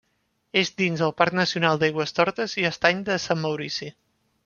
[0.61, 3.97] És dins el Parc Nacional d'Aigüestortes i Estany de Sant Maurici.